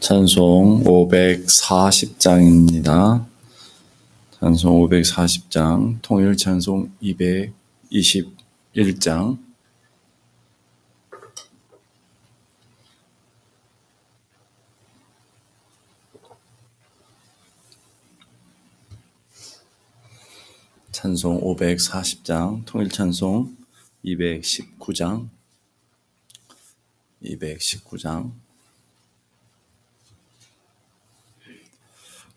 [0.00, 3.26] 찬송 540장입니다.
[4.38, 9.38] 찬송 540장, 통일 찬송 221장.
[20.92, 23.56] 찬송 540장, 통일 찬송
[24.04, 25.30] 219장,
[27.22, 28.43] 219장.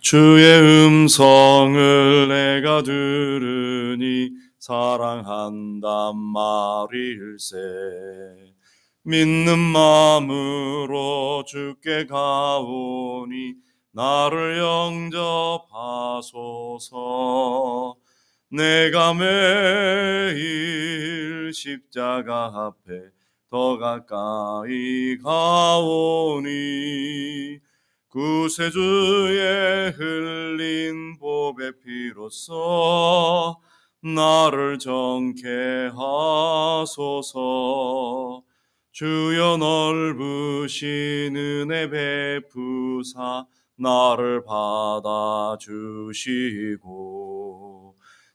[0.09, 0.41] 주의
[0.88, 7.57] 음성을 내가 들으니 사랑한단 말일세.
[9.03, 13.55] 믿는 마음으로 주께 가오니
[13.91, 16.38] 나를 영접하소서.
[18.49, 20.41] 내가 매일
[21.53, 23.09] 십자가 앞에
[23.49, 26.47] 더 가까이 가오니
[28.09, 33.59] 구세주의 흘린 보배 피로써
[34.02, 37.38] 나를 정케 하소서.
[38.91, 45.55] 주여 넓으신 은혜 베푸사 나를 받아주시고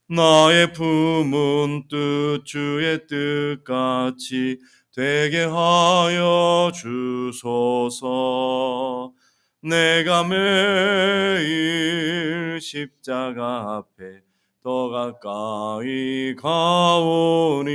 [0.08, 4.60] 나의 품은 뜻 주의 뜻같이
[4.94, 8.02] 되게 하여 주소서
[9.64, 11.38] 내가 매일
[12.60, 14.22] 십자가 앞에
[14.60, 17.70] 더 가까이 가오니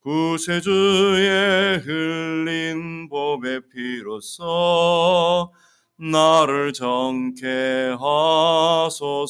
[0.00, 5.50] 구세주의 흘린 보배 피로써
[5.96, 7.96] 나를 정케
[8.78, 9.24] 하소서.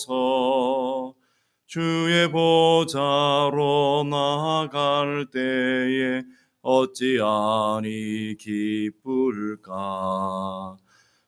[1.66, 6.24] 주의 보좌로 나아갈 때에
[6.62, 9.66] 어찌하니 기쁠까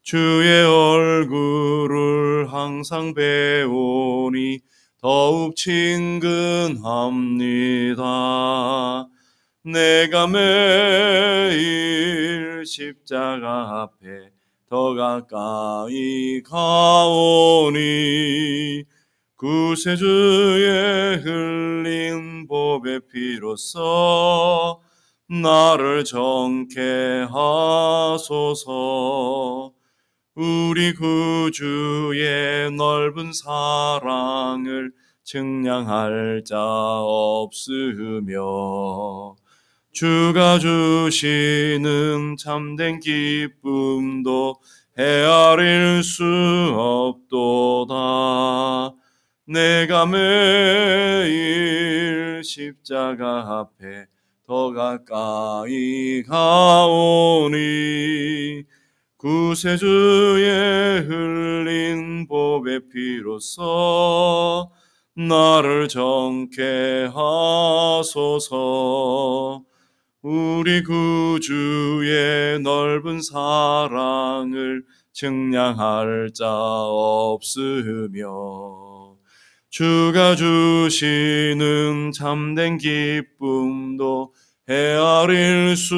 [0.08, 4.60] 주의 얼굴을 항상 배우니
[5.02, 6.80] 더욱 친근합니다.
[9.64, 11.84] 내가 매일
[12.64, 14.30] 십자가 앞에
[14.70, 17.76] 더 가까이 가오니
[19.36, 24.80] 구세주의 흘린 보배 피로써
[25.28, 28.68] 나를 정케 하소서
[30.40, 34.92] 우리 구주의 넓은 사랑을
[35.24, 36.56] 증량할 자
[37.00, 38.36] 없으며
[39.90, 44.60] 주가 주시는 참된 기쁨도
[44.96, 46.22] 헤아릴 수
[46.72, 47.94] 없도다.
[49.44, 51.32] 내가 매일
[52.44, 54.06] 십자가 앞에
[54.46, 57.58] 더 가까이 가오니
[59.18, 64.70] 구세주의 흘린 보배 피로써
[65.16, 68.54] 나를 정케 하소서.
[70.22, 76.46] 우리 구주의 넓은 사랑을 증량할 자
[76.84, 78.28] 없으며
[79.68, 84.32] 주가 주시는 참된 기쁨도
[84.68, 85.96] 헤아릴 수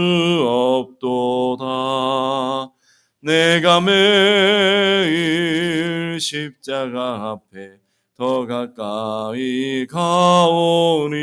[0.96, 2.79] 없도다
[3.22, 5.10] 내가 매일
[6.18, 7.78] 십자가 앞에
[8.16, 11.20] 더 가까이 가오니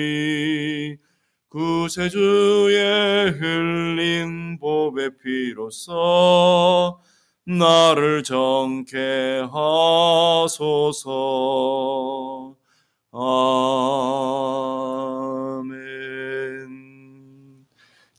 [1.49, 7.01] 구세주의 흘린 보배 피로써
[7.45, 11.07] 나를 정케 하소서.
[13.11, 13.97] 아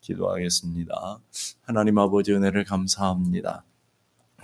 [0.09, 1.21] 기도하겠습니다.
[1.63, 3.65] 하나님 아버지 은혜를 감사합니다.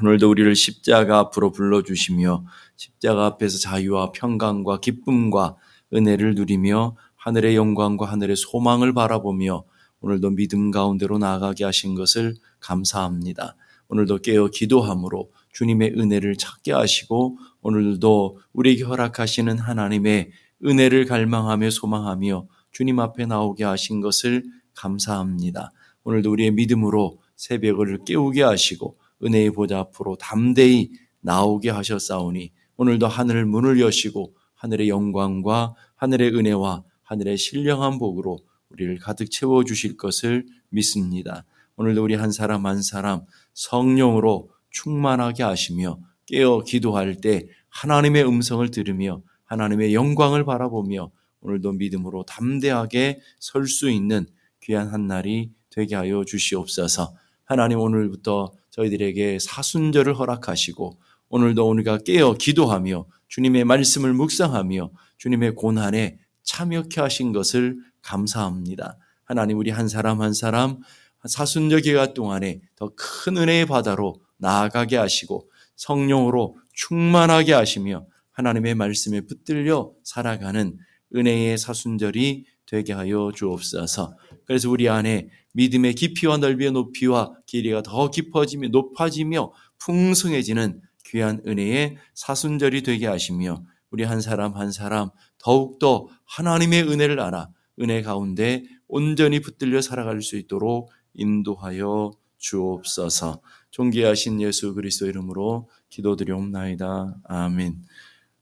[0.00, 2.44] 오늘도 우리를 십자가 앞으로 불러주시며
[2.76, 5.56] 십자가 앞에서 자유와 평강과 기쁨과
[5.94, 9.64] 은혜를 누리며 하늘의 영광과 하늘의 소망을 바라보며
[10.00, 13.56] 오늘도 믿음 가운데로 나아가게 하신 것을 감사합니다.
[13.88, 20.32] 오늘도 깨어 기도함으로 주님의 은혜를 찾게 하시고 오늘도 우리에게 허락하시는 하나님의
[20.64, 24.42] 은혜를 갈망하며 소망하며 주님 앞에 나오게 하신 것을
[24.74, 25.72] 감사합니다.
[26.04, 30.90] 오늘도 우리의 믿음으로 새벽을 깨우게 하시고 은혜의 보좌 앞으로 담대히
[31.20, 38.38] 나오게 하셨사오니 오늘도 하늘 문을 여시고 하늘의 영광과 하늘의 은혜와 하늘의 신령한 복으로
[38.70, 41.44] 우리를 가득 채워 주실 것을 믿습니다.
[41.76, 43.22] 오늘도 우리 한 사람 한 사람
[43.54, 51.10] 성령으로 충만하게 하시며 깨어 기도할 때 하나님의 음성을 들으며 하나님의 영광을 바라보며
[51.40, 54.26] 오늘도 믿음으로 담대하게 설 수 있는
[54.64, 57.14] 귀한 한 날이 되게 하여 주시옵소서.
[57.44, 67.00] 하나님 오늘부터 저희들에게 사순절을 허락하시고 오늘도 우리가 깨어 기도하며 주님의 말씀을 묵상하며 주님의 고난에 참여케
[67.00, 68.98] 하신 것을 감사합니다.
[69.24, 70.78] 하나님 우리 한 사람 한 사람
[71.26, 79.92] 사순절 기간 동안에 더 큰 은혜의 바다로 나아가게 하시고 성령으로 충만하게 하시며 하나님의 말씀에 붙들려
[80.02, 80.76] 살아가는
[81.14, 84.16] 은혜의 사순절이 되게 하여 주옵소서.
[84.46, 92.82] 그래서 우리 안에 믿음의 깊이와 넓이와 높이와 길이가 더 깊어지며 높아지며 풍성해지는 귀한 은혜의 사순절이
[92.82, 97.50] 되게 하시며 우리 한 사람 한 사람 더욱더 하나님의 은혜를 알아
[97.80, 103.40] 은혜 가운데 온전히 붙들려 살아갈 수 있도록 인도하여 주옵소서.
[103.70, 107.20] 존귀하신 예수 그리스도 이름으로 기도드리옵나이다.
[107.24, 107.84] 아멘.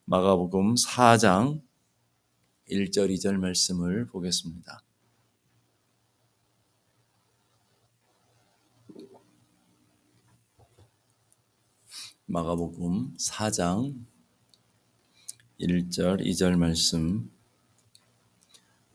[0.04, 1.60] 마가복음 4장
[2.70, 4.82] 1절 2절 말씀을 보겠습니다.
[12.32, 13.93] 마가복음 4장
[15.61, 17.31] 1절 2절 말씀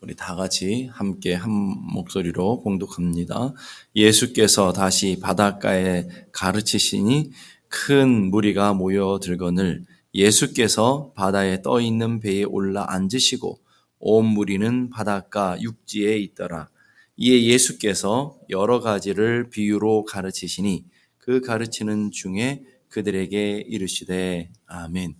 [0.01, 3.53] 우리 다 같이 함께 한 목소리로 봉독합니다.
[3.95, 7.29] 예수께서 다시 바닷가에 가르치시니
[7.67, 9.85] 큰 무리가 모여들거늘
[10.15, 13.59] 예수께서 바다에 떠 있는 배에 올라 앉으시고
[13.99, 16.69] 온 무리는 바닷가 육지에 있더라.
[17.17, 20.85] 이에 예수께서 여러 가지를 비유로 가르치시니
[21.19, 22.63] 그 가르치는 중에
[22.97, 25.15] 그들에게 이르시되 아멘.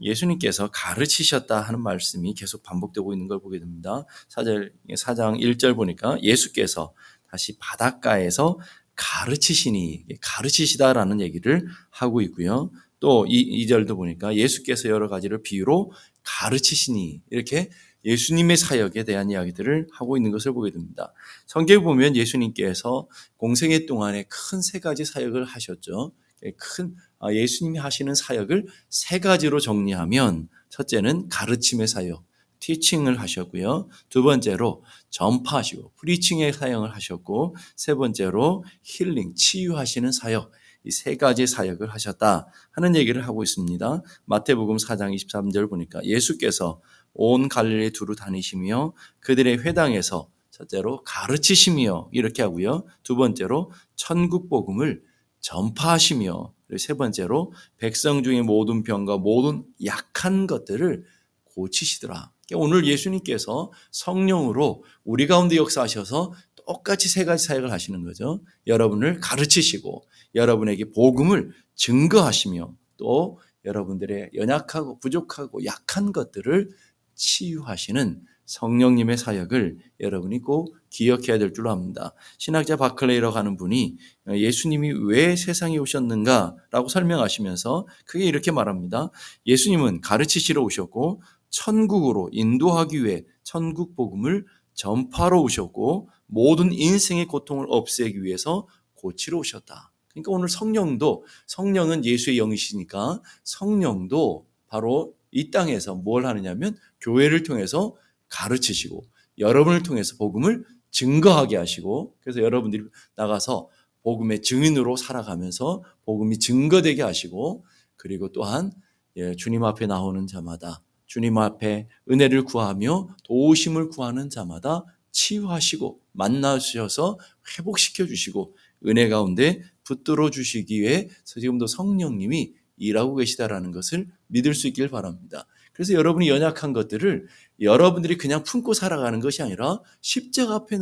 [0.00, 4.04] 예수님께서 가르치셨다 하는 말씀이 계속 반복되고 있는 걸 보게 됩니다.
[4.30, 6.94] 4절, 4장 1절 보니까 예수께서
[7.30, 8.58] 다시 바닷가에서
[8.96, 12.70] 가르치시니, 가르치시다라는 얘기를 하고 있고요.
[12.98, 15.92] 또 이, 2절도 보니까 예수께서 여러 가지를 비유로
[16.22, 17.68] 가르치시니, 이렇게
[18.04, 21.12] 예수님의 사역에 대한 이야기들을 하고 있는 것을 보게 됩니다.
[21.46, 23.06] 성경에 보면 예수님께서
[23.36, 26.12] 공생애 동안에 큰 세 가지 사역을 하셨죠.
[26.56, 32.24] 큰 아, 예수님이 하시는 사역을 세 가지로 정리하면 첫째는 가르침의 사역,
[32.60, 33.88] 티칭을 하셨고요.
[34.08, 40.52] 두 번째로 전파하시고 프리칭의 사역을 하셨고 세 번째로 힐링, 치유하시는 사역
[40.84, 44.02] 이 세 가지 사역을 하셨다 하는 얘기를 하고 있습니다.
[44.24, 46.80] 마태복음 4장 23절 보니까 예수께서
[47.14, 52.84] 온 갈릴리 두루 다니시며 그들의 회당에서 첫째로 가르치시며 이렇게 하고요.
[53.02, 55.02] 두 번째로 천국 복음을
[55.42, 61.04] 전파하시며 세 번째로 백성 중의 모든 병과 모든 약한 것들을
[61.44, 62.32] 고치시더라.
[62.48, 68.40] 그러니까 오늘 예수님께서 성령으로 우리 가운데 역사하셔서 똑같이 세 가지 사역을 하시는 거죠.
[68.66, 76.70] 여러분을 가르치시고 여러분에게 복음을 증거하시며 또 여러분들의 연약하고 부족하고 약한 것들을
[77.14, 82.14] 치유하시는 성령님의 사역을 여러분이 꼭 기억해야 될 줄로 압니다.
[82.38, 83.96] 신학자 바클레이라고 하는 분이
[84.28, 89.10] 예수님이 왜 세상에 오셨는가라고 설명하시면서 그게 이렇게 말합니다.
[89.46, 94.44] 예수님은 가르치시러 오셨고 천국으로 인도하기 위해 천국 복음을
[94.74, 99.92] 전파로 오셨고 모든 인생의 고통을 없애기 위해서 고치러 오셨다.
[100.10, 107.94] 그러니까 오늘 성령도 성령은 예수의 영이시니까 성령도 바로 이 땅에서 뭘 하느냐면 교회를 통해서
[108.32, 109.04] 가르치시고
[109.38, 112.84] 여러분을 통해서 복음을 증거하게 하시고 그래서 여러분들이
[113.14, 113.68] 나가서
[114.02, 117.64] 복음의 증인으로 살아가면서 복음이 증거되게 하시고
[117.96, 118.72] 그리고 또한
[119.16, 127.18] 예, 주님 앞에 나오는 자마다 주님 앞에 은혜를 구하며 도우심을 구하는 자마다 치유하시고 만나주셔서
[127.58, 134.88] 회복시켜 주시고 은혜 가운데 붙들어 주시기 위해 지금도 성령님이 일하고 계시다라는 것을 믿을 수 있길
[134.88, 135.46] 바랍니다.
[135.72, 137.26] 그래서 여러분이 연약한 것들을
[137.60, 140.78] 여러분들이 그냥 품고 살아가는 것이 아니라 십자가 앞에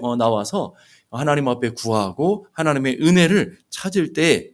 [0.00, 0.74] 어, 나와서
[1.10, 4.52] 하나님 앞에 구하고 하나님의 은혜를 찾을 때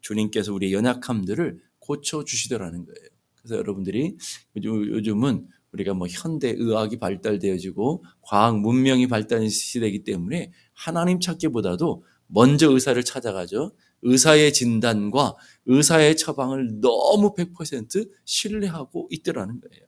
[0.00, 3.08] 주님께서 우리의 연약함들을 고쳐 주시더라는 거예요.
[3.36, 4.16] 그래서 여러분들이
[4.64, 13.02] 요즘은 우리가 뭐 현대 의학이 발달되어지고 과학 문명이 발달 시대이기 때문에 하나님 찾기보다도 먼저 의사를
[13.02, 13.72] 찾아가죠.
[14.02, 19.86] 의사의 진단과 의사의 처방을 너무 100% 신뢰하고 있더라는 거예요.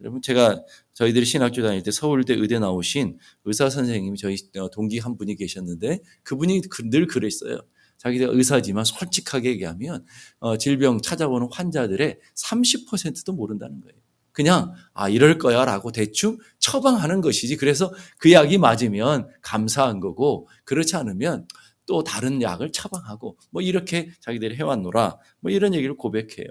[0.00, 4.36] 여러분 제가 저희들이 신학교 다닐 때 서울대 의대 나오신 의사 선생님이 저희
[4.72, 7.58] 동기 한 분이 계셨는데 그분이 그, 늘 그랬어요.
[7.98, 10.04] 자기가 의사지만 솔직하게 얘기하면
[10.38, 13.98] 어, 질병 찾아보는 환자들의 30%도 모른다는 거예요.
[14.30, 17.56] 그냥 아 이럴 거야라고 대충 처방하는 것이지.
[17.56, 21.48] 그래서 그 약이 맞으면 감사한 거고 그렇지 않으면
[21.88, 26.46] 또 다른 약을 처방하고 뭐 이렇게 자기들이 해왔노라 뭐 이런 얘기를 고백해요.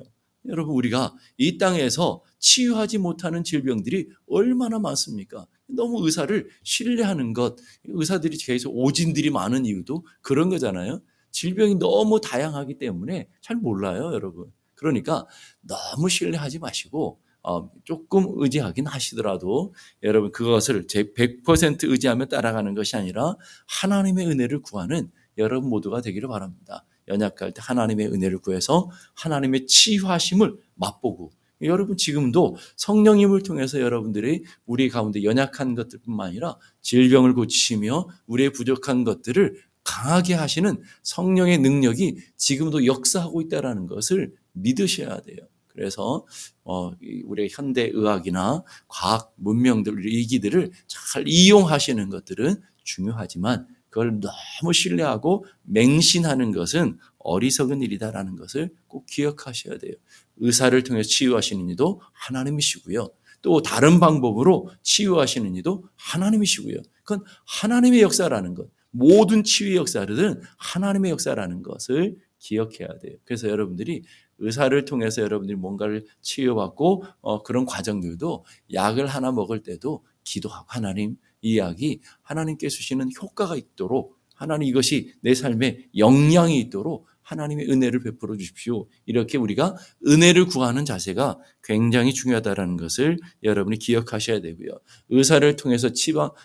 [0.48, 5.46] 여러분 우리가 이 땅에서 치유하지 못하는 질병들이 얼마나 많습니까?
[5.68, 11.02] 너무 의사를 신뢰하는 것, 의사들이 계속 오진들이 많은 이유도 그런 거잖아요.
[11.32, 14.52] 질병이 너무 다양하기 때문에 잘 몰라요, 여러분.
[14.76, 15.28] 그러니까
[15.62, 23.36] 너무 신뢰하지 마시고 어, 조금 의지하긴 하시더라도 여러분 그것을 제 100% 의지하며 따라가는 것이 아니라
[23.68, 26.86] 하나님의 은혜를 구하는 여러분 모두가 되기를 바랍니다.
[27.08, 35.24] 연약할 때 하나님의 은혜를 구해서 하나님의 치유하심을 맛보고 여러분 지금도 성령님을 통해서 여러분들이 우리 가운데
[35.24, 43.88] 연약한 것들뿐만 아니라 질병을 고치시며 우리의 부족한 것들을 강하게 하시는 성령의 능력이 지금도 역사하고 있다는
[43.88, 45.38] 것을 믿으셔야 돼요.
[45.68, 46.26] 그래서
[46.64, 46.92] 어,
[47.26, 53.68] 우리의 현대 의학이나 과학 문명들 위기들을 잘 이용하시는 것들은 중요하지만
[53.98, 59.94] 그걸 너무 신뢰하고 맹신하는 것은 어리석은 일이다라는 것을 꼭 기억하셔야 돼요.
[60.38, 63.10] 의사를 통해 치유하시는 이도 하나님이시고요.
[63.42, 66.78] 또 다른 방법으로 치유하시는 이도 하나님이시고요.
[67.04, 68.70] 그건 하나님의 역사라는 것.
[68.92, 73.18] 모든 치유 역사들은 하나님의 역사라는 것을 기억해야 돼요.
[73.26, 74.04] 그래서 여러분들이
[74.38, 81.58] 의사를 통해서 여러분들이 뭔가를 치유받고 어, 그런 과정들도 약을 하나 먹을 때도 기도하고 하나님 이
[81.58, 88.88] 약이 하나님께 주시는 효과가 있도록 하나님 이것이 내 삶에 영향이 있도록 하나님의 은혜를 베풀어 주십시오.
[89.06, 89.76] 이렇게 우리가
[90.08, 94.70] 은혜를 구하는 자세가 굉장히 중요하다는 것을 여러분이 기억하셔야 되고요.
[95.10, 95.90] 의사를 통해서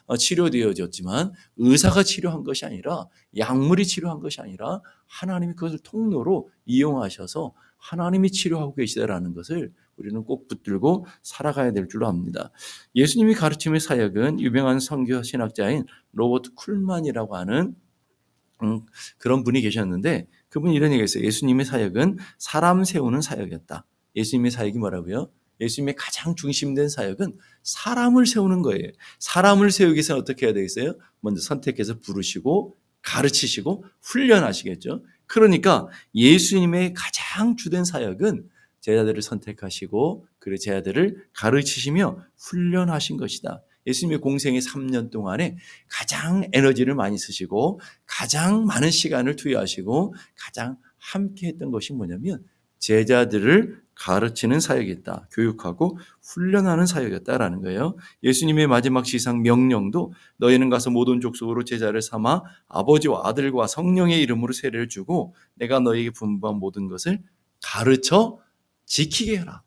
[0.06, 3.06] 어, 치료되어졌지만 의사가 치료한 것이 아니라
[3.36, 11.06] 약물이 치료한 것이 아니라 하나님이 그것을 통로로 이용하셔서 하나님이 치료하고 계시다라는 것을 우리는 꼭 붙들고
[11.22, 12.50] 살아가야 될 줄로 압니다.
[12.94, 17.74] 예수님이 가르침의 사역은 유명한 선교 신학자인 로버트 쿨만이라고 하는
[18.62, 18.82] 음,
[19.18, 21.24] 그런 분이 계셨는데 그분이 이런 얘기했어요.
[21.24, 23.84] 예수님의 사역은 사람 세우는 사역이었다.
[24.14, 25.28] 예수님의 사역이 뭐라고요?
[25.60, 28.90] 예수님의 가장 중심된 사역은 사람을 세우는 거예요.
[29.18, 30.94] 사람을 세우기 위해서 어떻게 해야 되겠어요?
[31.20, 35.04] 먼저 선택해서 부르시고 가르치시고 훈련하시겠죠.
[35.32, 38.50] 그러니까 예수님의 가장 주된 사역은
[38.82, 43.62] 제자들을 선택하시고 그 제자들을 가르치시며 훈련하신 것이다.
[43.86, 45.56] 예수님의 공생의 3년 동안에
[45.88, 52.44] 가장 에너지를 많이 쓰시고 가장 많은 시간을 투여하시고 가장 함께 했던 것이 뭐냐면
[52.78, 55.28] 제자들을 가르치는 사역이었다.
[55.32, 57.96] 교육하고 훈련하는 사역이었다라는 거예요.
[58.22, 64.88] 예수님의 마지막 시상 명령도 너희는 가서 모든 족속으로 제자를 삼아 아버지와 아들과 성령의 이름으로 세례를
[64.88, 67.22] 주고 내가 너희에게 분부한 모든 것을
[67.62, 68.38] 가르쳐
[68.86, 69.62] 지키게 해라.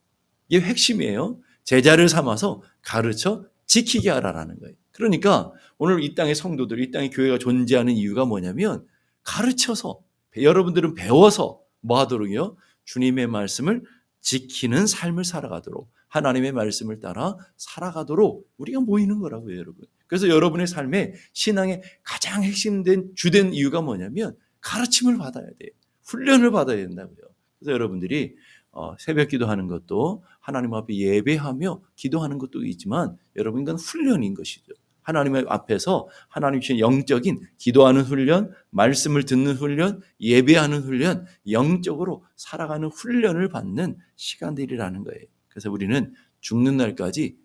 [0.50, 1.40] 이게 핵심이에요.
[1.64, 4.76] 제자를 삼아서 가르쳐 지키게 하라라는 거예요.
[4.92, 8.86] 그러니까 오늘 이 땅의 성도들, 이 땅의 교회가 존재하는 이유가 뭐냐면
[9.24, 10.00] 가르쳐서
[10.38, 12.56] 여러분들은 배워서 뭐 하도록요?
[12.86, 13.84] 주님의 말씀을
[14.26, 19.86] 지키는 삶을 살아가도록 하나님의 말씀을 따라 살아가도록 우리가 모이는 거라고요, 여러분.
[20.08, 25.70] 그래서 여러분의 삶에 신앙의 가장 핵심된 주된 이유가 뭐냐면 가르침을 받아야 돼요.
[26.06, 27.18] 훈련을 받아야 된다고요.
[27.60, 28.36] 그래서 여러분들이
[28.72, 34.74] 어, 새벽 기도하는 것도 하나님 앞에 예배하며 기도하는 것도 있지만 여러분 이건 훈련인 것이죠.
[35.06, 43.50] 하나님 앞에서 하나님 주신 영적인 기도하는 훈련, 말씀을 듣는 훈련, 예배하는 훈련, 영적으로 살아가는 훈련을
[43.50, 45.22] 받는 시간들이라는 거예요.
[45.48, 47.38] 그래서 우리는 죽는 날까지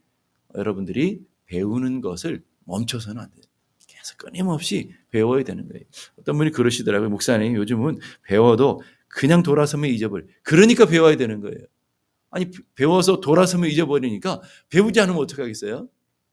[0.54, 3.44] 여러분들이 배우는 것을 멈춰서는 안 돼요.
[3.86, 5.84] 계속 끊임없이 배워야 되는 거예요.
[6.18, 7.10] 어떤 분이 그러시더라고요.
[7.10, 10.24] 목사님, 요즘은 배워도 그냥 돌아서면 잊어버려.
[10.42, 11.58] 그러니까 배워야 되는 거예요.
[12.30, 14.40] 아니, 배워서 돌아서면 잊어버리니까
[14.70, 15.88] 배우지 않으면 어떡하겠어요?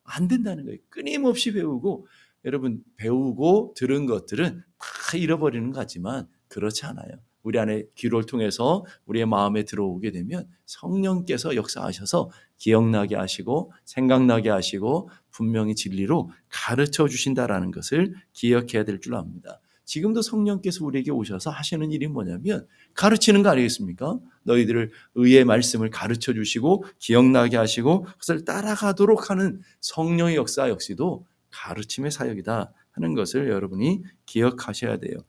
[0.07, 0.79] 안 된다는 거예요.
[0.89, 2.07] 끊임없이 배우고
[2.45, 7.09] 여러분 배우고 들은 것들은 다 잃어버리는 것 같지만 그렇지 않아요.
[7.43, 15.75] 우리 안에 기도를 통해서 우리의 마음에 들어오게 되면 성령께서 역사하셔서 기억나게 하시고 생각나게 하시고 분명히
[15.75, 19.61] 진리로 가르쳐 주신다라는 것을 기억해야 될 줄 압니다.
[19.87, 24.19] 지금도 성령께서 우리에게 오셔서 하시는 일이 뭐냐면 가르치는 거 아니겠습니까?
[24.43, 32.73] 너희들을 의의 말씀을 가르쳐 주시고 기억나게 하시고 그것을 따라가도록 하는 성령의 역사 역시도 가르침의 사역이다
[32.91, 35.19] 하는 것을 여러분이 기억하셔야 돼요.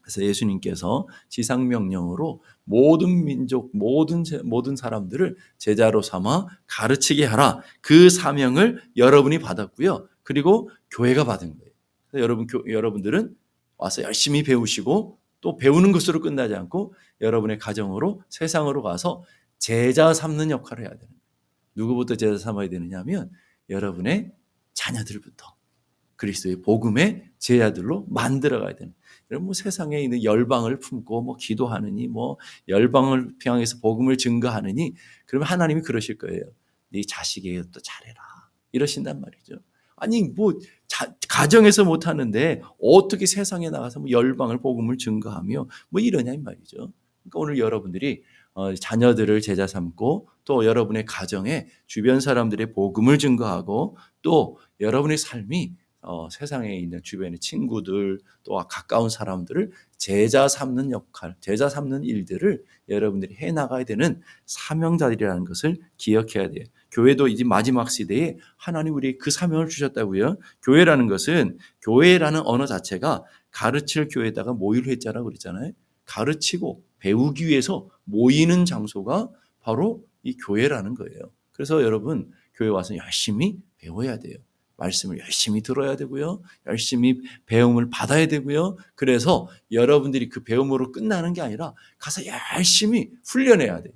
[0.00, 7.60] 그래서 예수님께서 지상 명령으로 모든 민족, 모든 모든 사람들을 제자로 삼아 가르치게 하라.
[7.80, 10.08] 그 사명을 여러분이 받았고요.
[10.24, 11.72] 그리고 교회가 받은 거예요.
[12.14, 13.36] 여러분 여러분들은
[13.78, 19.22] 와서 열심히 배우시고 또 배우는 것으로 끝나지 않고 여러분의 가정으로 세상으로 가서
[19.58, 21.20] 제자 삼는 역할을 해야 되는 거예요.
[21.74, 23.30] 누구부터 제자 삼아야 되느냐 하면
[23.68, 24.32] 여러분의
[24.74, 25.56] 자녀들부터
[26.16, 28.94] 그리스도의 복음의 제자들로 만들어 가야 되는
[29.30, 34.94] 여러분 뭐 세상에 있는 열방을 품고 뭐 기도하느니 뭐 열방을 향해서 복음을 증거하느니
[35.26, 36.42] 그러면 하나님이 그러실 거예요.
[36.88, 38.20] 네 자식에게 또 잘해라.
[38.72, 39.56] 이러신단 말이죠.
[39.96, 40.54] 아니 뭐
[40.86, 46.76] 자, 가정에서 못 하는데 어떻게 세상에 나가서 뭐 열방을 복음을 증거하며 뭐 이러냐 이 말이죠.
[46.76, 46.92] 그러니까
[47.34, 48.22] 오늘 여러분들이
[48.54, 55.74] 어, 자녀들을 제자 삼고 또 여러분의 가정에 주변 사람들의 복음을 증거하고 또 여러분의 삶이
[56.06, 63.34] 어, 세상에 있는 주변의 친구들 또 가까운 사람들을 제자 삼는 역할, 제자 삼는 일들을 여러분들이
[63.34, 66.64] 해 나가야 되는 사명자들이라는 것을 기억해야 돼요.
[66.92, 70.36] 교회도 이제 마지막 시대에 하나님 우리 그 사명을 주셨다고요.
[70.62, 75.72] 교회라는 것은 교회라는 언어 자체가 가르칠 교회에다가 모일 회자라고 그랬잖아요.
[76.04, 81.32] 가르치고 배우기 위해서 모이는 장소가 바로 이 교회라는 거예요.
[81.50, 84.36] 그래서 여러분 교회 와서 열심히 배워야 돼요.
[84.76, 86.42] 말씀을 열심히 들어야 되고요.
[86.66, 88.76] 열심히 배움을 받아야 되고요.
[88.94, 93.92] 그래서 여러분들이 그 배움으로 끝나는 게 아니라 가서 열심히 훈련해야 돼요.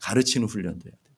[0.00, 1.14] 가르치는 훈련도 해야 되고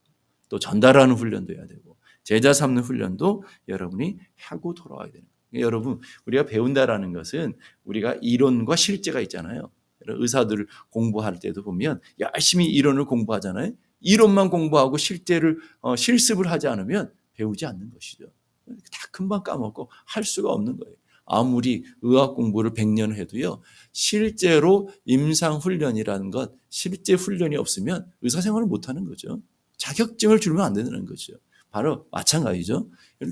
[0.48, 5.26] 또 전달하는 훈련도 해야 되고 제자 삼는 훈련도 여러분이 하고 돌아와야 되는.
[5.54, 7.54] 여러분 우리가 배운다라는 것은
[7.84, 9.70] 우리가 이론과 실제가 있잖아요.
[10.08, 13.72] 의사들 공부할 때도 보면 열심히 이론을 공부하잖아요.
[14.00, 18.26] 이론만 공부하고 실제를 어, 실습을 하지 않으면 배우지 않는 것이죠.
[18.66, 20.96] 다 금방 까먹고 할 수가 없는 거예요.
[21.24, 23.60] 아무리 의학 공부를 100년 해도요,
[23.92, 29.42] 실제로 임상훈련이라는 것, 실제 훈련이 없으면 의사생활을 못하는 거죠.
[29.76, 31.34] 자격증을 주면 안 되는 거죠.
[31.70, 32.88] 바로 마찬가지죠.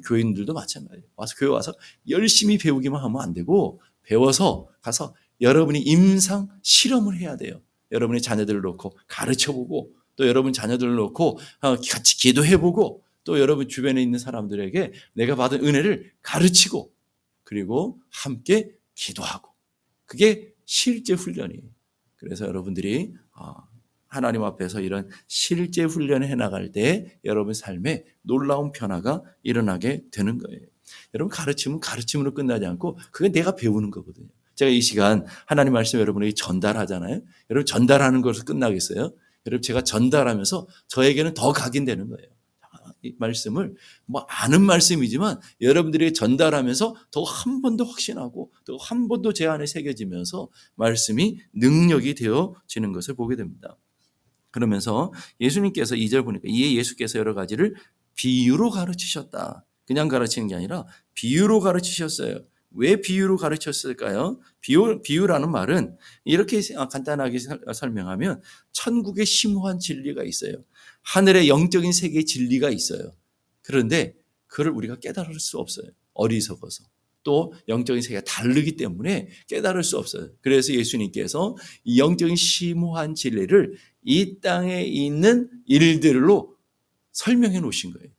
[0.06, 1.04] 교인들도 마찬가지예요.
[1.16, 1.72] 와서 교회 와서
[2.08, 7.62] 열심히 배우기만 하면 안 되고 배워서 가서 여러분이 임상 실험을 해야 돼요.
[7.92, 13.68] 여러분의 자녀들을 놓고 가르쳐 보고 또 여러분 자녀들을 놓고 어, 같이 기도해 보고 또 여러분
[13.68, 16.92] 주변에 있는 사람들에게 내가 받은 은혜를 가르치고
[17.42, 19.50] 그리고 함께 기도하고
[20.06, 21.62] 그게 실제 훈련이에요.
[22.16, 23.54] 그래서 여러분들이 어,
[24.06, 30.60] 하나님 앞에서 이런 실제 훈련을 해나갈 때 여러분 삶에 놀라운 변화가 일어나게 되는 거예요.
[31.14, 34.28] 여러분 가르침은 가르침으로 끝나지 않고 그게 내가 배우는 거거든요.
[34.54, 37.20] 제가 이 시간 하나님 말씀 여러분에게 전달하잖아요.
[37.50, 39.12] 여러분 전달하는 것으로 끝나겠어요?
[39.46, 42.28] 여러분 제가 전달하면서 저에게는 더 각인되는 거예요.
[43.04, 43.74] 이 말씀을
[44.06, 50.48] 뭐 아는 말씀이지만 여러분들이 전달하면서 더 한 번 더 확신하고 또한번 더 제 안에 새겨지면서
[50.76, 53.76] 말씀이 능력이 되어지는 것을 보게 됩니다.
[54.50, 57.74] 그러면서 예수님께서 2절 보니까 이에 예수께서 여러 가지를
[58.14, 59.66] 비유로 가르치셨다.
[59.86, 62.38] 그냥 가르치는 게 아니라 비유로 가르치셨어요.
[62.76, 64.40] 왜 비유로 가르쳤을까요?
[64.60, 67.38] 비유, 비유라는 말은 이렇게 간단하게
[67.72, 70.54] 설명하면 천국의 심오한 진리가 있어요.
[71.04, 73.14] 하늘의 영적인 세계의 진리가 있어요.
[73.62, 74.14] 그런데
[74.46, 75.86] 그를 우리가 깨달을 수 없어요.
[76.14, 76.84] 어리석어서.
[77.22, 80.30] 또 영적인 세계가 다르기 때문에 깨달을 수 없어요.
[80.42, 86.54] 그래서 예수님께서 이 영적인 심오한 진리를 이 땅에 있는 일들로
[87.12, 88.10] 설명해 놓으신 거예요.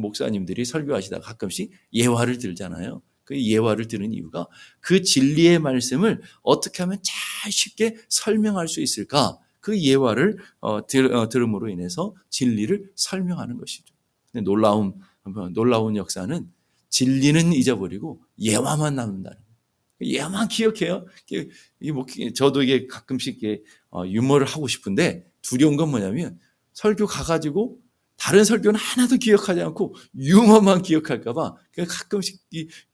[0.00, 3.02] 목사님들이 설교하시다가 가끔씩 예화를 들잖아요.
[3.24, 4.46] 그 예화를 들은 이유가
[4.80, 9.38] 그 진리의 말씀을 어떻게 하면 잘 쉽게 설명할 수 있을까?
[9.64, 13.94] 그 예화를 어, 들, 어, 음으로 인해서 진리를 설명하는 것이죠.
[14.44, 14.92] 놀라운
[15.54, 16.52] 놀라운 역사는
[16.90, 19.38] 진리는 잊어버리고 예화만 남는다는
[20.02, 21.06] 예화만 기억해요.
[21.80, 26.38] 이 뭐, 저도 이게 가끔씩 이게 어, 유머를 하고 싶은데 두려운 건 뭐냐면
[26.74, 27.80] 설교 가가지고
[28.16, 31.56] 다른 설교는 하나도 기억하지 않고 유머만 기억할까봐
[31.88, 32.42] 가끔씩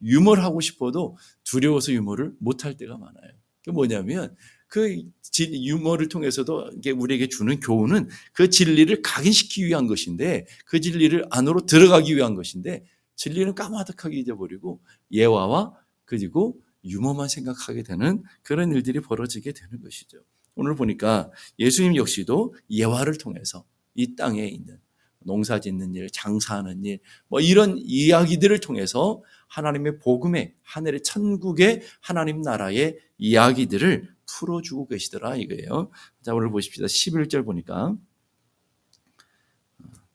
[0.01, 3.33] 유머를 하고 싶어도 두려워서 유머를 못할 때가 많아요.
[3.61, 4.37] 그 뭐냐면
[4.71, 5.03] 그
[5.37, 12.35] 유머를 통해서도 우리에게 주는 교훈은 그 진리를 각인시키기 위한 것인데 그 진리를 안으로 들어가기 위한
[12.35, 12.85] 것인데
[13.17, 14.81] 진리는 까마득하게 잊어버리고
[15.11, 15.73] 예화와
[16.05, 20.19] 그리고 유머만 생각하게 되는 그런 일들이 벌어지게 되는 것이죠.
[20.55, 24.79] 오늘 보니까 예수님 역시도 예화를 통해서 이 땅에 있는
[25.19, 32.97] 농사 짓는 일, 장사하는 일, 뭐 이런 이야기들을 통해서 하나님의 복음의 하늘의 천국의 하나님 나라의
[33.17, 35.91] 이야기들을 풀어주고 계시더라 이거예요.
[36.21, 36.85] 자, 오늘 보십시다.
[36.85, 37.95] 11절 보니까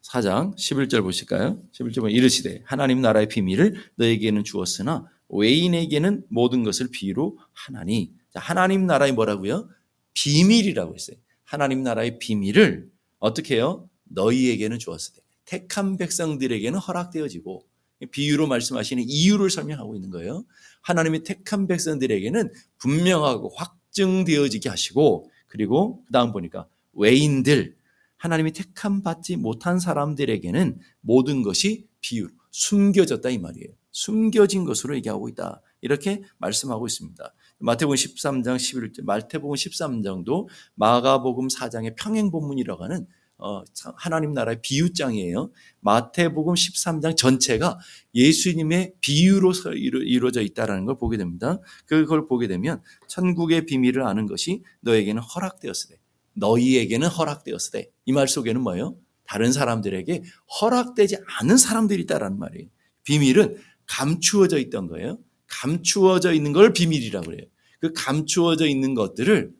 [0.02, 1.60] 4장 11절 보실까요?
[1.72, 8.86] 11절 보면 이르시되 하나님 나라의 비밀을 너에게는 주었으나 외인에게는 모든 것을 비유로 하나니 자, 하나님
[8.86, 9.68] 나라의 뭐라고요?
[10.14, 11.16] 비밀이라고 했어요.
[11.44, 13.88] 하나님 나라의 비밀을 어떻게 해요?
[14.04, 17.66] 너희에게는 주었으되 택한 백성들에게는 허락되어지고
[18.10, 20.44] 비유로 말씀하시는 이유를 설명하고 있는 거예요.
[20.82, 27.76] 하나님이 택한 백성들에게는 분명하고 확 증되어지게 하시고 그리고 그 다음 보니까 외인들
[28.18, 33.68] 하나님이 택함 받지 못한 사람들에게는 모든 것이 비유 숨겨졌다 이 말이에요.
[33.92, 35.62] 숨겨진 것으로 얘기하고 있다.
[35.80, 37.34] 이렇게 말씀하고 있습니다.
[37.58, 43.06] 마태복음 13장 11절, 마태복음 13장도 마가복음 4장의 평행 본문이라고 하는
[43.38, 43.62] 어,
[43.96, 45.50] 하나님 나라의 비유장이에요.
[45.80, 47.78] 마태복음 13장 전체가
[48.14, 51.60] 예수님의 비유로 이루어져 있다는 걸 보게 됩니다.
[51.84, 55.96] 그걸 보게 되면 천국의 비밀을 아는 것이 너에게는 허락되었으되
[56.34, 58.96] 너희에게는 허락되었으되 이 말 속에는 뭐예요?
[59.24, 60.22] 다른 사람들에게
[60.60, 62.68] 허락되지 않은 사람들이 있다라는 말이에요.
[63.04, 65.18] 비밀은 감추어져 있던 거예요.
[65.48, 67.46] 감추어져 있는 걸 비밀이라고 그래요.
[67.80, 69.52] 그 감추어져 있는 것들을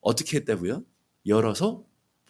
[0.00, 0.84] 어떻게 했다고요?
[1.26, 1.85] 열어서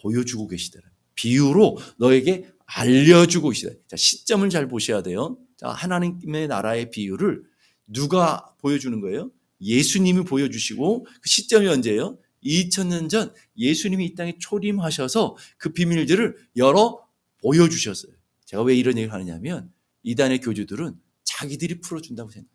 [0.06, 0.84] 보여주고 계시더라.
[1.14, 3.72] 비유로 너에게 알려주고 계시다.
[3.88, 5.38] 자, 시점을 잘 보셔야 돼요.
[5.56, 7.42] 자, 하나님의 나라의 비유를
[7.86, 9.30] 누가 보여주는 거예요?
[9.60, 12.18] 예수님이 보여주시고 그 시점이 언제예요?
[12.44, 17.04] 2000년 전 예수님이 이 땅에 초림하셔서 그 비밀들을 열어
[17.38, 18.12] 보여주셨어요.
[18.44, 22.50] 제가 왜 이런 얘기를 하느냐면 이단의 교주들은 자기들이 풀어준다고 생각해요.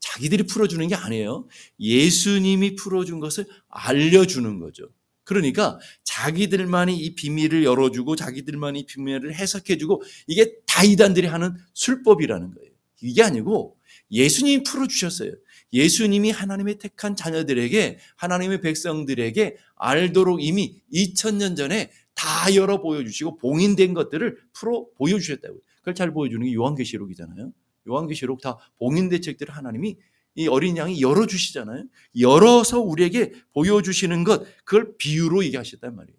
[0.00, 1.46] 자기들이 풀어주는 게 아니에요.
[1.78, 4.88] 예수님이 풀어준 것을 알려주는 거죠.
[5.26, 12.70] 그러니까 자기들만이 이 비밀을 열어주고 자기들만이 이 비밀을 해석해주고 이게 다 이단들이 하는 술법이라는 거예요.
[13.02, 13.76] 이게 아니고
[14.10, 15.32] 예수님이 풀어주셨어요.
[15.72, 24.38] 예수님이 하나님의 택한 자녀들에게 하나님의 백성들에게 알도록 이미 2000년 전에 다 열어 보여주시고 봉인된 것들을
[24.52, 25.60] 풀어 보여주셨다고요.
[25.80, 27.52] 그걸 잘 보여주는 게 요한계시록이잖아요.
[27.88, 29.96] 요한계시록 다 봉인된 책들을 하나님이
[30.36, 31.84] 이 어린 양이 열어주시잖아요.
[32.20, 36.18] 열어서 우리에게 보여주시는 것, 그걸 비유로 얘기하셨단 말이에요.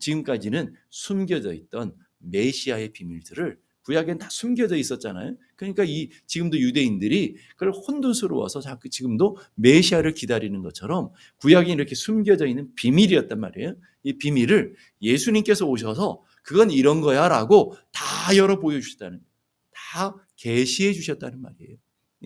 [0.00, 5.36] 지금까지는 숨겨져 있던 메시아의 비밀들을 구약엔 다 숨겨져 있었잖아요.
[5.56, 12.74] 그러니까 이 지금도 유대인들이 그걸 혼돈스러워서 자꾸 지금도 메시아를 기다리는 것처럼 구약이 이렇게 숨겨져 있는
[12.76, 13.76] 비밀이었단 말이에요.
[14.04, 19.20] 이 비밀을 예수님께서 오셔서 그건 이런 거야라고 다 열어 보여 주셨다는
[19.70, 21.76] 다 계시해 주셨다는 말이에요.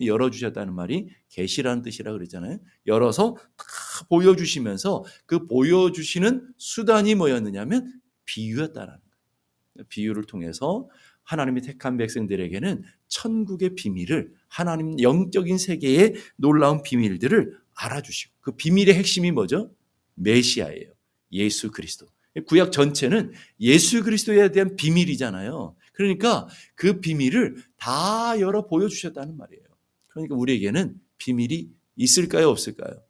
[0.05, 2.59] 열어 주셨다는 말이 계시라는 뜻이라 그랬잖아요.
[2.87, 3.65] 열어서 다
[4.09, 9.87] 보여주시면서 그 보여주시는 수단이 뭐였느냐면 비유였다라는 거예요.
[9.87, 10.87] 비유를 통해서
[11.23, 19.71] 하나님이 택한 백성들에게는 천국의 비밀을 하나님 영적인 세계의 놀라운 비밀들을 알아주시고 그 비밀의 핵심이 뭐죠?
[20.15, 20.91] 메시아예요.
[21.31, 22.07] 예수 그리스도.
[22.47, 25.75] 구약 전체는 예수 그리스도에 대한 비밀이잖아요.
[25.93, 29.63] 그러니까 그 비밀을 다 열어 보여주셨다는 말이에요.
[30.09, 32.49] 그러니까 우리에게는 비밀이 있을까요?
[32.49, 33.01] 없을까요?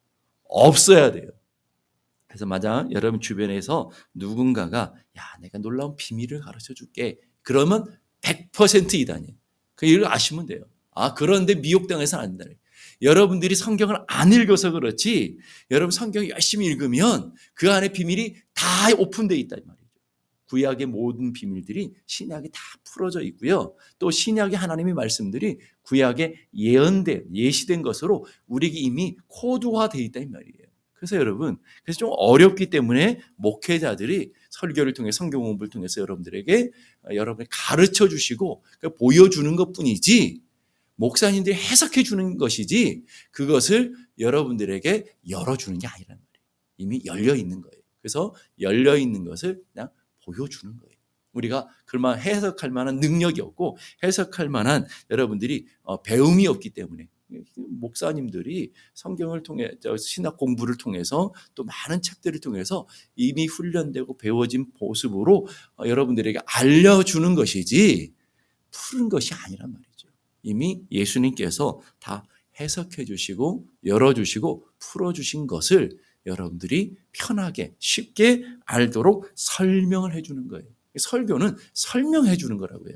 [0.43, 1.29] 없어야 돼요.
[2.27, 7.19] 그래서 만약 여러분 주변에서 누군가가 야 내가 놀라운 비밀을 가르쳐 줄게.
[7.41, 7.85] 그러면
[8.21, 9.33] 100% 이단이에요.
[9.75, 10.63] 그 일을 아시면 돼요.
[10.91, 12.53] 아 그런데 미혹당해서는 안 된다.
[13.01, 15.37] 여러분들이 성경을 안 읽어서 그렇지
[15.71, 18.65] 여러분 성경 열심히 읽으면 그 안에 비밀이 다
[18.97, 19.78] 오픈되어 있다 이 말이죠.
[20.49, 23.75] 구약의 모든 비밀들이 신약에 다 풀어져 있고요.
[23.99, 30.69] 또 신약의 하나님의 말씀들이 구약에 예언된 예시된 것으로 우리에게 이미 코드화되어 있다 이 말이에요.
[30.93, 36.71] 그래서 여러분, 그래서 좀 어렵기 때문에 목회자들이 설교를 통해 성경 공부를 통해서 여러분들에게
[37.13, 38.63] 여러분을 가르쳐 주시고
[38.97, 40.41] 보여주는 것 뿐이지
[40.95, 46.45] 목사님들이 해석해 주는 것이지 그것을 여러분들에게 열어주는 게 아니란 말이에요.
[46.77, 47.81] 이미 열려 있는 거예요.
[48.01, 49.89] 그래서 열려 있는 것을 그냥
[50.29, 50.93] 보여주는 거예요.
[51.33, 57.07] 우리가 그만 해석할 만한 능력이 없고 해석할 만한 여러분들이 어, 배움이 없기 때문에
[57.55, 65.87] 목사님들이 성경을 통해 신학 공부를 통해서 또 많은 책들을 통해서 이미 훈련되고 배워진 모습으로 어,
[65.87, 68.13] 여러분들에게 알려주는 것이지
[68.71, 69.89] 푸른 것이 아니란 말이에요.
[70.43, 72.25] 이미 예수님께서 다
[72.59, 80.65] 해석해 주시고 열어 주시고 풀어 주신 것을 여러분들이 편하게 쉽게 알도록 설명을 해주는 거예요.
[80.97, 82.95] 설교는 설명해 주는 거라고요.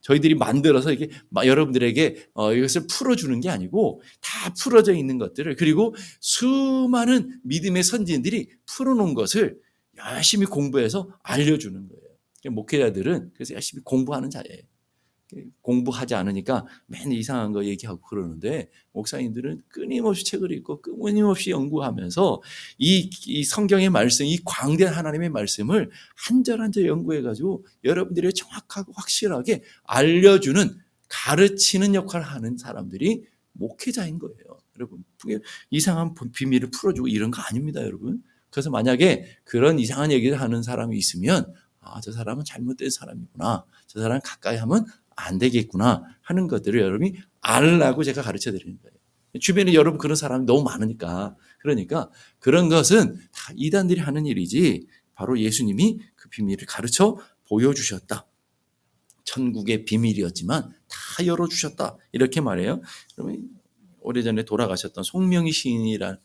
[0.00, 7.40] 저희들이 만들어서 이게 여러분들에게 어, 이것을 풀어주는 게 아니고 다 풀어져 있는 것들을 그리고 수많은
[7.44, 9.60] 믿음의 선진들이 풀어놓은 것을
[9.98, 12.54] 열심히 공부해서 알려주는 거예요.
[12.54, 14.62] 목회자들은 그래서 열심히 공부하는 자예요.
[15.62, 22.42] 공부하지 않으니까 맨 이상한 거 얘기하고 그러는데 목사님들은 끊임없이 책을 읽고 끊임없이 연구하면서
[22.78, 28.92] 이, 이 성경의 말씀, 이 광대한 하나님의 말씀을 한 절 한 절 연구해가지고 여러분들이 정확하고
[28.94, 30.76] 확실하게 알려주는
[31.08, 34.36] 가르치는 역할을 하는 사람들이 목회자인 거예요.
[34.76, 35.04] 여러분,
[35.70, 38.22] 이상한 비밀을 풀어주고 이런 거 아닙니다, 여러분.
[38.50, 43.64] 그래서 만약에 그런 이상한 얘기를 하는 사람이 있으면 아, 저 사람은 잘못된 사람이구나.
[43.86, 44.84] 저 사람 가까이 하면
[45.26, 48.94] 안 되겠구나 하는 것들을 여러분이 알라고 제가 가르쳐 드리는 거예요.
[49.40, 51.36] 주변에 여러분 그런 사람이 너무 많으니까.
[51.60, 57.16] 그러니까 그런 것은 다 이단들이 하는 일이지 바로 예수님이 그 비밀을 가르쳐
[57.48, 58.26] 보여주셨다.
[59.24, 61.96] 천국의 비밀이었지만 다 열어주셨다.
[62.12, 62.80] 이렇게 말해요.
[63.14, 63.48] 그러면
[64.00, 66.18] 오래전에 돌아가셨던 송명희 시인이라는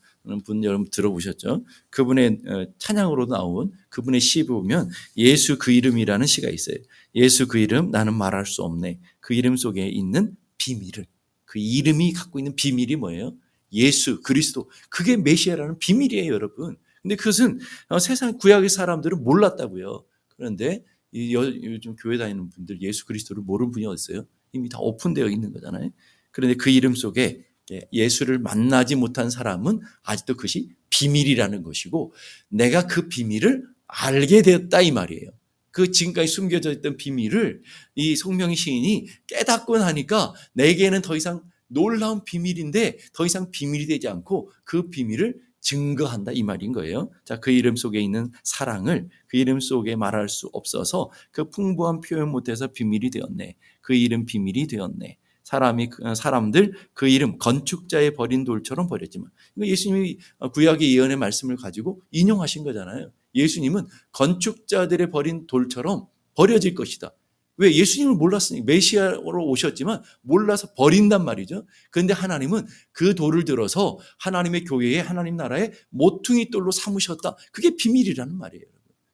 [0.44, 1.64] 분 여러분 들어보셨죠?
[1.90, 6.76] 그분의 어, 찬양으로 나온 그분의 시 보면 예수 그 이름이라는 시가 있어요.
[7.14, 9.00] 예수 그 이름 나는 말할 수 없네.
[9.20, 11.06] 그 이름 속에 있는 비밀을
[11.44, 13.34] 그 이름이 갖고 있는 비밀이 뭐예요?
[13.72, 16.76] 예수 그리스도 그게 메시아라는 비밀이에요, 여러분.
[17.02, 20.04] 근데 그것은 어, 세상 구약의 사람들은 몰랐다고요.
[20.36, 20.84] 그런데
[21.14, 24.26] 요즘 교회 다니는 분들 예수 그리스도를 모르는 분이 어딨어요?
[24.52, 25.90] 이미 다 오픈되어 있는 거잖아요.
[26.30, 27.45] 그런데 그 이름 속에
[27.92, 32.12] 예수를 만나지 못한 사람은 아직도 그것이 비밀이라는 것이고
[32.48, 35.30] 내가 그 비밀을 알게 되었다 이 말이에요.
[35.70, 37.62] 그 지금까지 숨겨져 있던 비밀을
[37.96, 44.50] 이 송명희 시인이 깨닫고 나니까 내게는 더 이상 놀라운 비밀인데 더 이상 비밀이 되지 않고
[44.64, 47.10] 그 비밀을 증거한다 이 말인 거예요.
[47.24, 52.30] 자, 그 이름 속에 있는 사랑을 그 이름 속에 말할 수 없어서 그 풍부한 표현
[52.30, 53.56] 못해서 비밀이 되었네.
[53.80, 55.18] 그 이름 비밀이 되었네.
[55.46, 60.18] 사람이 그, 사람들 그 이름 건축자의 버린 돌처럼 버렸지만 이거 예수님이
[60.52, 63.12] 구약의 예언의 말씀을 가지고 인용하신 거잖아요.
[63.32, 67.12] 예수님은 건축자들의 버린 돌처럼 버려질 것이다.
[67.58, 71.64] 왜 예수님을 몰랐으니 메시아로 오셨지만 몰라서 버린단 말이죠.
[71.90, 77.36] 그런데 하나님은 그 돌을 들어서 하나님의 교회에 하나님 나라에 모퉁이 돌로 삼으셨다.
[77.52, 78.64] 그게 비밀이라는 말이에요.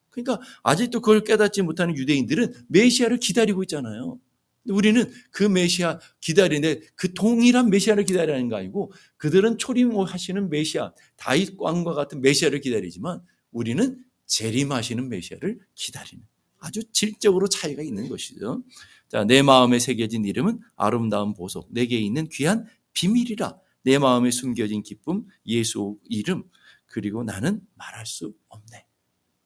[0.08, 4.18] 그러니까 아직도 그걸 깨닫지 못하는 유대인들은 메시아를 기다리고 있잖아요.
[4.66, 11.94] 우리는 그 메시아 기다리는데 그 동일한 메시아를 기다리는 거 아니고 그들은 초림하시는 메시아 다윗 왕과
[11.94, 13.20] 같은 메시아를 기다리지만
[13.50, 16.24] 우리는 재림하시는 메시아를 기다리는
[16.58, 18.62] 아주 질적으로 차이가 있는 것이죠.
[19.08, 23.58] 자, 내 마음에 새겨진 이름은 아름다운 보석, 내게 있는 귀한 비밀이라.
[23.82, 26.44] 내 마음에 숨겨진 기쁨, 예수 이름,
[26.86, 28.86] 그리고 나는 말할 수 없네.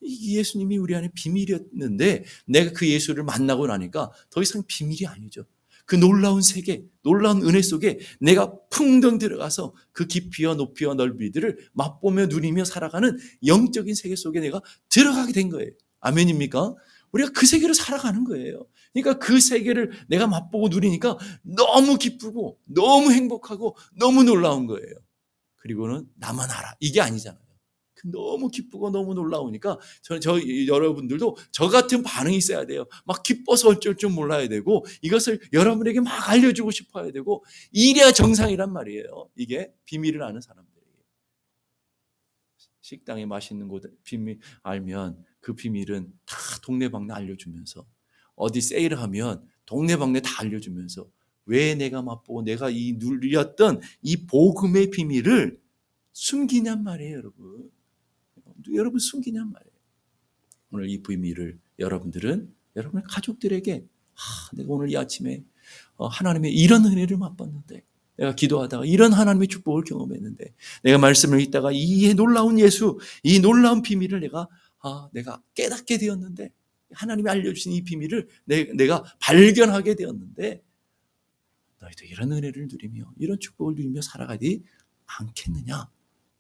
[0.01, 5.45] 이 예수님이 우리 안에 비밀이었는데 내가 그 예수를 만나고 나니까 더 이상 비밀이 아니죠.
[5.87, 12.65] 그 놀라운 세계, 놀라운 은혜 속에 내가 풍덩 들어가서 그 깊이와 높이와 넓이들을 맛보며 누리며
[12.65, 15.71] 살아가는 영적인 세계 속에 내가 들어가게 된 거예요.
[16.01, 16.75] 아멘입니까?
[17.13, 18.67] 우리가 그 세계를 살아가는 거예요.
[18.93, 24.93] 그러니까 그 세계를 내가 맛보고 누리니까 너무 기쁘고 너무 행복하고 너무 놀라운 거예요.
[25.57, 26.75] 그리고는 나만 알아.
[26.81, 27.46] 이게 아니잖아요.
[27.97, 32.85] 그 너무 기쁘고 너무 놀라우니까 저, 저 여러분들도 저 같은 반응이 있어야 돼요.
[33.07, 39.31] 막 기뻐서 어쩔 줄 몰라야 되고 이것을 여러분에게 막 알려주고 싶어야 되고 이래야 정상이란 말이에요.
[39.35, 40.77] 이게 비밀을 아는 사람들에게
[42.83, 47.87] 식당에 맛있는 곳 비밀 알면 그 비밀은 다 동네방네 알려주면서
[48.35, 51.09] 어디 세일을 하면 동네방네 다 알려주면서
[51.47, 55.59] 왜 내가 맛보고 내가 이 누렸던 이 복음의 비밀을
[56.13, 57.71] 숨기냔 말이에요, 여러분.
[58.75, 59.77] 여러분 숨기냔 말이에요.
[60.71, 65.45] 오늘 이 비밀을 여러분들은 여러분의 가족들에게 아, 내가 오늘 이 아침에
[65.97, 67.83] 어, 하나님의 이런 은혜를 맛봤는데
[68.17, 74.21] 내가 기도하다가 이런 하나님의 축복을 경험했는데 내가 말씀을 읽다가 이 놀라운 예수, 이 놀라운 비밀을
[74.21, 74.49] 내가
[74.81, 76.51] 아, 내가 깨닫게 되었는데
[76.93, 80.63] 하나님이 알려주신 이 비밀을 내, 내가 발견하게 되었는데
[81.81, 84.63] 너희도 이런 은혜를 누리며 이런 축복을 누리며 살아가지
[85.07, 85.91] 않겠느냐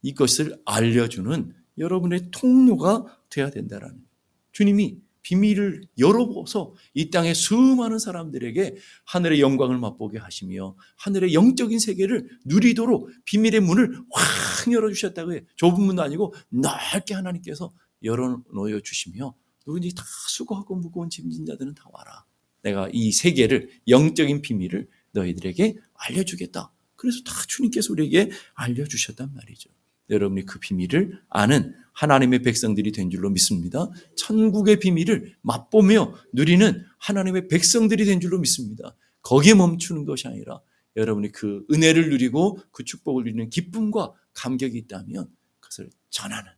[0.03, 4.05] 이것을 알려주는 여러분의 통로가 되어야 된다라는
[4.53, 13.11] 주님이 비밀을 열어보서 이 땅의 수많은 사람들에게 하늘의 영광을 맛보게 하시며 하늘의 영적인 세계를 누리도록
[13.25, 15.41] 비밀의 문을 확 열어주셨다고 해요.
[15.57, 17.73] 좁은 문도 아니고 넓게 하나님께서
[18.05, 19.35] 열어놓여 주시며
[19.67, 22.25] 누구든지 다 수고하고 무거운 짐진 자들은 다 와라.
[22.63, 26.73] 내가 이 세계를 영적인 비밀을 너희들에게 알려주겠다.
[26.95, 29.71] 그래서 다 주님께서 우리에게 알려주셨단 말이죠.
[30.11, 33.91] 여러분이 그 비밀을 아는 하나님의 백성들이 된 줄로 믿습니다.
[34.17, 38.95] 천국의 비밀을 맛보며 누리는 하나님의 백성들이 된 줄로 믿습니다.
[39.23, 40.61] 거기에 멈추는 것이 아니라
[40.97, 45.29] 여러분이 그 은혜를 누리고 그 축복을 누리는 기쁨과 감격이 있다면
[45.61, 46.51] 그것을 전하는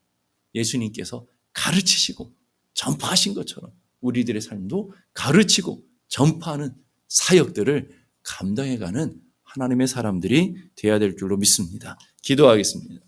[0.55, 2.33] 예수님께서 가르치시고
[2.75, 6.75] 전파하신 것처럼 우리들의 삶도 가르치고 전파하는
[7.09, 7.91] 사역들을
[8.23, 11.99] 감당해가는 하나님의 사람들이 되어야 될 줄로 믿습니다.
[12.23, 13.08] 기도하겠습니다.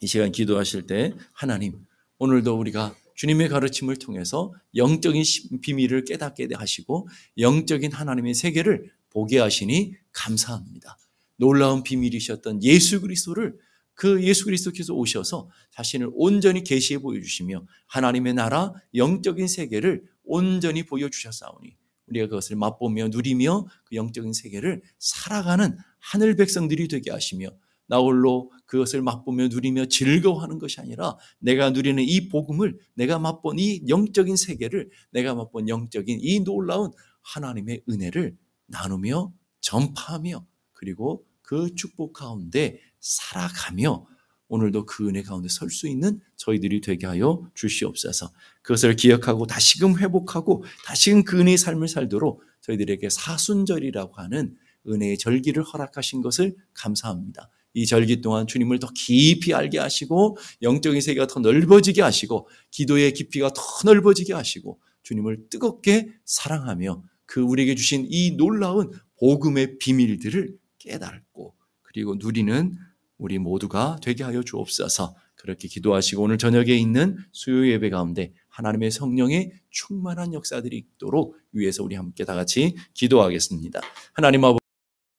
[0.00, 1.86] 이 시간 기도하실 때 하나님
[2.18, 5.22] 오늘도 우리가 주님의 가르침을 통해서 영적인
[5.62, 10.98] 비밀을 깨닫게 하시고 영적인 하나님의 세계를 보게 하시니 감사합니다.
[11.36, 13.56] 놀라운 비밀이셨던 예수 그리스도를
[13.94, 21.74] 그 예수 그리스도께서 오셔서 자신을 온전히 계시해 보여주시며 하나님의 나라 영적인 세계를 온전히 보여주셨사오니
[22.08, 27.48] 우리가 그것을 맛보며 누리며 그 영적인 세계를 살아가는 하늘 백성들이 되게 하시며
[27.86, 34.36] 나홀로 그것을 맛보며 누리며 즐거워하는 것이 아니라 내가 누리는 이 복음을 내가 맛본 이 영적인
[34.36, 36.90] 세계를 내가 맛본 영적인 이 놀라운
[37.22, 44.06] 하나님의 은혜를 나누며 전파하며 그리고 그 축복 가운데 살아가며
[44.48, 48.30] 오늘도 그 은혜 가운데 설 수 있는 저희들이 되게 하여 주시옵소서.
[48.62, 54.56] 그것을 기억하고 다시금 회복하고 다시금 그 은혜의 삶을 살도록 저희들에게 사순절이라고 하는
[54.88, 57.50] 은혜의 절기를 허락하신 것을 감사합니다.
[57.76, 63.50] 이 절기 동안 주님을 더 깊이 알게 하시고 영적인 세계가 더 넓어지게 하시고 기도의 깊이가
[63.50, 72.14] 더 넓어지게 하시고 주님을 뜨겁게 사랑하며 그 우리에게 주신 이 놀라운 복음의 비밀들을 깨닫고 그리고
[72.14, 72.78] 누리는
[73.18, 75.14] 우리 모두가 되게 하여 주옵소서.
[75.34, 81.94] 그렇게 기도하시고 오늘 저녁에 있는 수요 예배 가운데 하나님의 성령의 충만한 역사들이 있도록 위해서 우리
[81.94, 83.80] 함께 다 같이 기도하겠습니다.
[84.14, 84.65] 하나님 아버지